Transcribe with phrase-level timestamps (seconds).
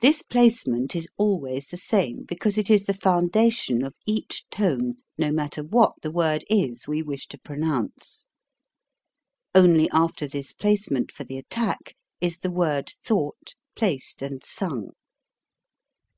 [0.00, 5.30] This placement is always the same because it is the foundation of each tone no
[5.30, 8.24] matter what the word is we wish to pro nounce.
[9.54, 14.92] Only after this placement for the attack is the word thought, placed, and sung.